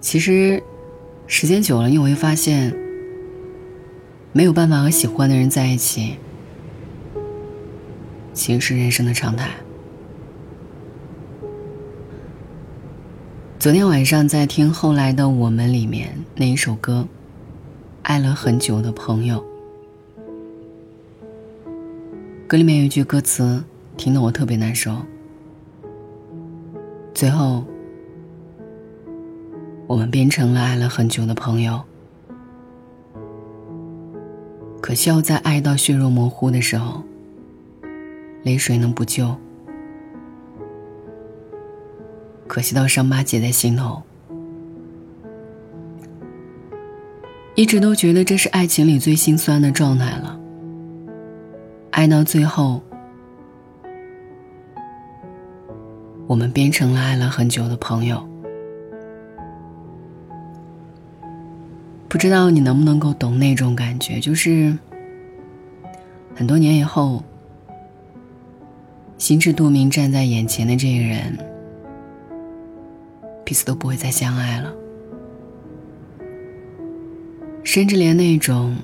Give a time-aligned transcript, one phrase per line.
[0.00, 0.62] 其实，
[1.26, 2.72] 时间久了，你会发现，
[4.32, 6.16] 没有办法和喜欢的人在一起，
[8.32, 9.50] 其实是人生的常态。
[13.58, 17.06] 昨天晚上在听《后来的我们》里面那一首歌，
[18.02, 19.44] 《爱了很久的朋友》，
[22.46, 23.64] 歌里面有一句歌词，
[23.96, 24.96] 听得我特别难受。
[27.12, 27.64] 最后。
[29.88, 31.80] 我们变成了爱了很久的朋友，
[34.82, 37.02] 可笑在爱到血肉模糊的时候，
[38.42, 39.34] 泪水能补救；
[42.46, 44.02] 可惜到伤疤结在心头。
[47.54, 50.38] 一直都觉得这是爱情里最心酸的状态了，
[51.92, 52.82] 爱到最后，
[56.26, 58.27] 我们变成了爱了很久的朋友。
[62.08, 64.76] 不知道你能不能够懂那种感觉，就是
[66.34, 67.22] 很多年以后，
[69.18, 71.38] 心知肚明站在眼前的这个人，
[73.44, 74.72] 彼此都不会再相爱了，
[77.62, 78.78] 甚至连那种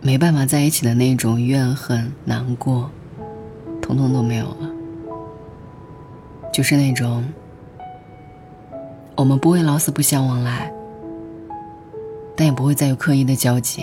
[0.00, 2.88] 没办法在一起的那种怨恨、难过，
[3.82, 4.70] 统统都没有了，
[6.52, 7.24] 就是那种
[9.16, 10.72] 我们不会老死不相往来。
[12.40, 13.82] 但也不会再有刻意的交集，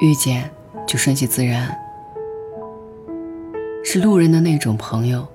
[0.00, 0.48] 遇见
[0.86, 1.76] 就顺其自然，
[3.84, 5.26] 是路人的那种朋友，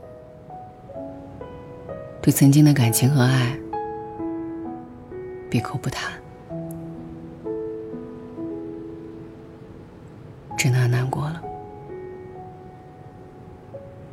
[2.21, 3.59] 对曾经的感情和爱
[5.49, 6.13] 闭口不谈，
[10.57, 11.43] 真的很难过了。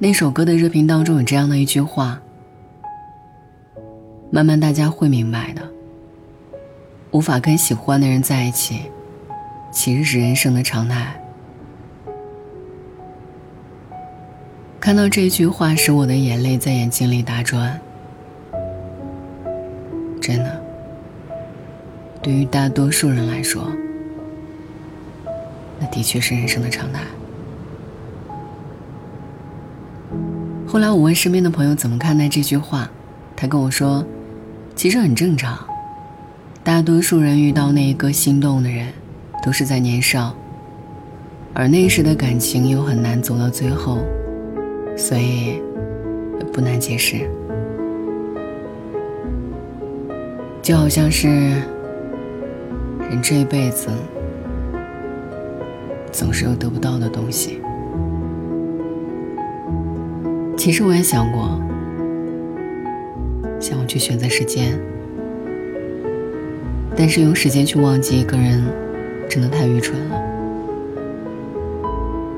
[0.00, 2.20] 那首歌的热评当中有这样的一句话。
[4.32, 5.68] 慢慢，大家会明白的。
[7.10, 8.82] 无法跟喜欢的人在一起，
[9.72, 11.20] 其实是人生的常态。
[14.78, 17.80] 看到这句话，使我的眼泪在眼睛里打转。
[20.20, 20.62] 真的，
[22.22, 23.68] 对于大多数人来说，
[25.80, 27.02] 那的确是人生的常态。
[30.68, 32.88] 后来我问身边的朋友怎么看待这句话，
[33.34, 34.06] 他跟我说。
[34.80, 35.58] 其实很正常，
[36.64, 38.86] 大多数人遇到那一个心动的人，
[39.44, 40.34] 都是在年少，
[41.52, 43.98] 而那时的感情又很难走到最后，
[44.96, 45.60] 所以
[46.50, 47.30] 不难解释。
[50.62, 53.88] 就好像是人这一辈子
[56.10, 57.60] 总是有得不到的东西。
[60.56, 61.60] 其实我也想过。
[63.60, 64.72] 想要去选择时间，
[66.96, 68.64] 但是用时间去忘记一个人，
[69.28, 70.20] 真的太愚蠢了。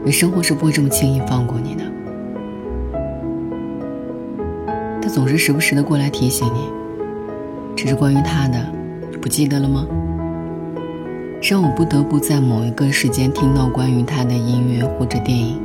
[0.04, 1.84] 你生活是不会这么轻易放过你的，
[5.00, 6.68] 他总是时不时的过来提醒你，
[7.76, 8.58] 只是关于他的，
[9.20, 9.86] 不记得了吗？
[11.40, 15.60] 让我不得不在某一个时间听到关于他的音乐或者电影，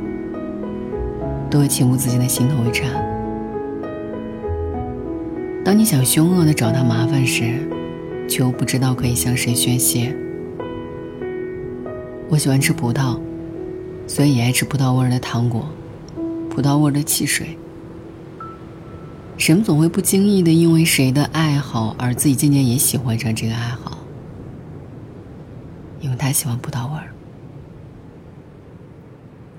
[1.50, 3.07] 都会情不自禁的心头一颤。
[5.64, 7.68] 当你想凶恶的找他麻烦时，
[8.28, 10.16] 却又不知道可以向谁宣泄。
[12.28, 13.20] 我喜欢吃葡萄，
[14.06, 15.68] 所以也爱吃葡萄味的糖果，
[16.48, 17.56] 葡萄味的汽水。
[19.36, 23.98] 人总会不经意的因为谁的爱好而自己渐渐也喜欢上这个爱好，
[26.00, 27.12] 因为他喜欢葡萄味儿。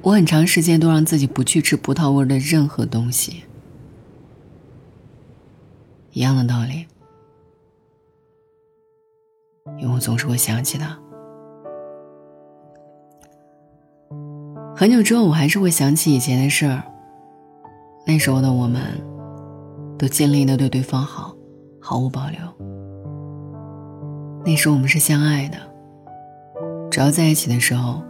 [0.02, 3.44] 我很长时间都让自己不去吃葡萄味的任何东西。
[6.20, 6.86] 一样的道理，
[9.78, 11.00] 因为我总是会想起他。
[14.76, 16.84] 很久之后，我还是会想起以前的事儿。
[18.06, 18.82] 那时候的我们，
[19.98, 21.34] 都尽力的对对方好，
[21.80, 22.40] 毫无保留。
[24.44, 25.58] 那时我们是相爱的，
[26.92, 28.04] 只要在一起的时候，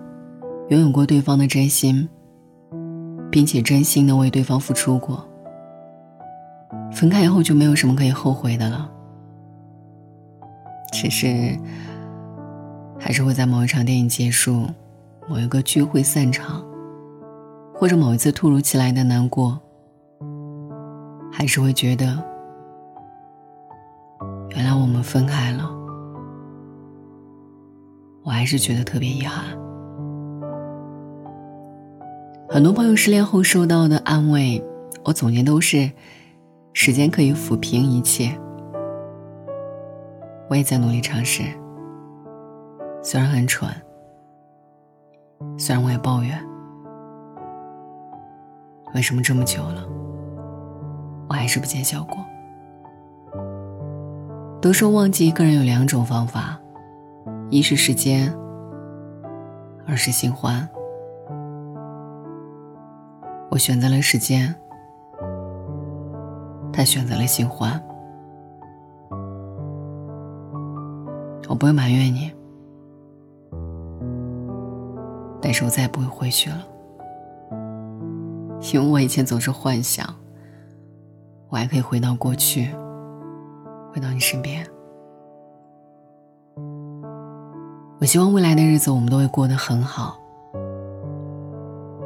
[0.69, 2.09] 拥有过对方的真心，
[3.29, 5.28] 并且真心的为对方付出过。
[6.91, 8.89] 分开以后就没有什么可以后悔的了，
[10.91, 11.57] 只是
[12.99, 14.67] 还是会在某一场电影结束、
[15.27, 16.61] 某一个聚会散场，
[17.73, 19.57] 或者某一次突如其来的难过，
[21.31, 22.21] 还是会觉得，
[24.49, 25.71] 原来我们分开了，
[28.23, 29.45] 我还是觉得特别遗憾。
[32.49, 34.61] 很多朋友失恋后收到的安慰，
[35.05, 35.89] 我总结都是。
[36.73, 38.37] 时间可以抚平一切。
[40.49, 41.43] 我也在努力尝试，
[43.03, 43.69] 虽然很蠢，
[45.57, 46.39] 虽然我也抱怨，
[48.95, 49.85] 为什么这么久了，
[51.27, 52.17] 我还是不见效果？
[54.61, 56.59] 都说忘记一个人有两种方法，
[57.49, 58.33] 一是时间，
[59.87, 60.67] 二是新欢。
[63.51, 64.53] 我选择了时间，
[66.71, 67.81] 他选择了新欢。
[71.47, 72.31] 我不会埋怨你，
[75.41, 76.63] 但是我再也不会回去了，
[78.73, 80.07] 因为我以前总是幻想，
[81.49, 82.69] 我还可以回到过去。
[83.91, 84.63] 回到你身边，
[87.99, 90.19] 我希望未来的日子我们都会过得很好。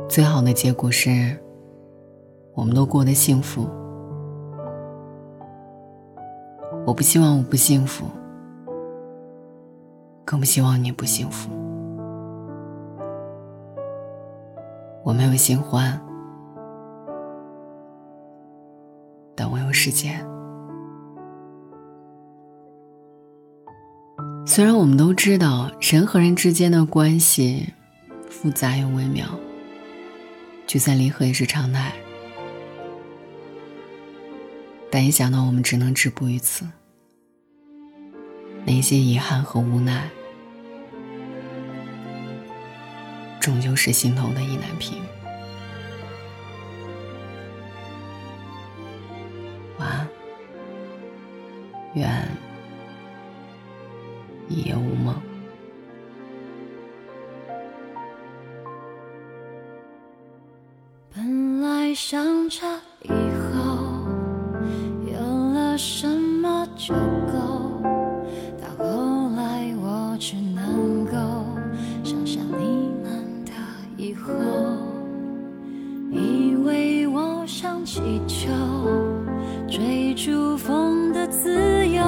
[0.08, 1.38] 最好的结果是，
[2.54, 3.68] 我们都过得幸福。
[6.86, 8.06] 我不希望我不幸福，
[10.26, 11.50] 更不希望你不幸福。
[15.04, 16.00] 我没有新欢，
[19.34, 20.26] 但我有时间。
[24.46, 27.74] 虽然我们都知道人和人之间的关系
[28.30, 29.26] 复杂又微妙，
[30.68, 31.94] 聚散离合也是常态，
[34.96, 36.68] 但一想到我们只能止步于此，
[38.64, 40.08] 那些遗憾和无奈，
[43.40, 45.02] 终究是心头的意难平。
[66.86, 67.82] 就够
[68.62, 71.16] 到后来我只能够
[72.04, 73.52] 想象你们的
[73.96, 74.34] 以后
[76.12, 78.50] 以为我想祈求
[79.66, 82.04] 追逐风的自由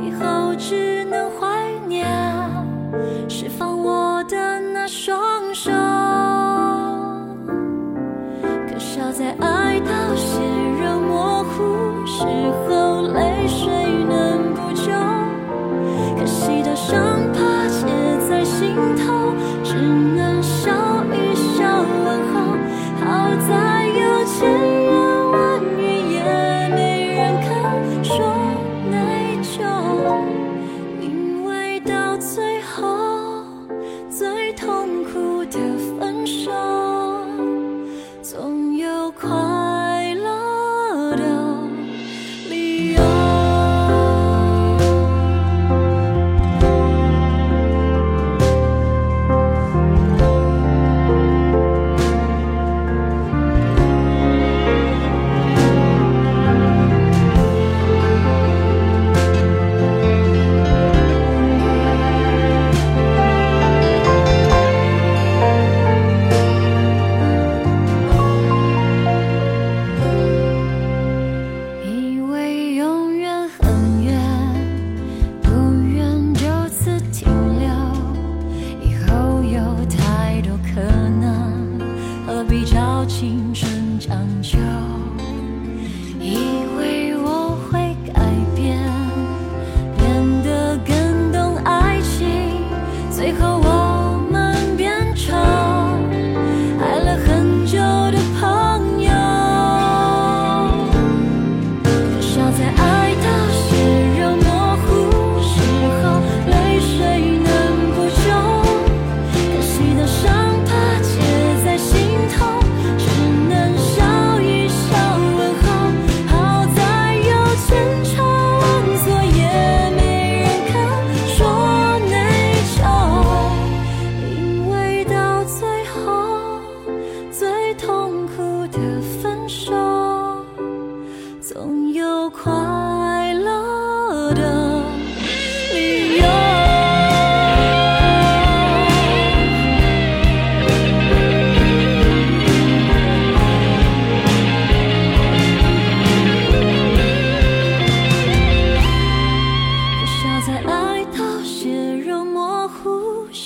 [0.00, 2.06] 以后只能怀念
[3.28, 5.72] 释放我的那双手。
[8.68, 10.38] 可笑在爱到血
[10.84, 12.22] 肉模糊时
[12.68, 13.35] 候泪
[18.58, 22.56] 尽头只能笑一笑问候。
[23.04, 24.75] 好在有前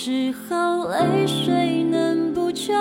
[0.02, 2.72] 只好泪水能补救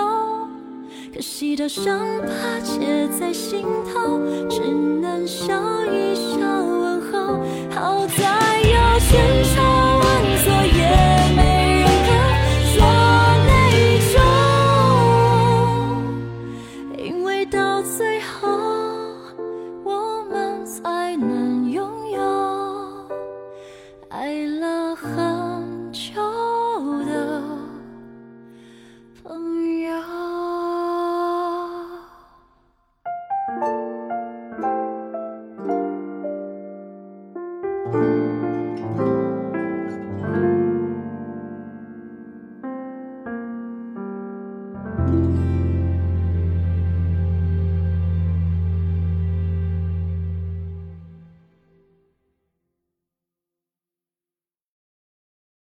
[1.14, 5.52] 可惜的伤疤结在心头只能笑
[5.84, 7.44] 一笑问候。
[7.74, 11.19] 好在有千愁万错也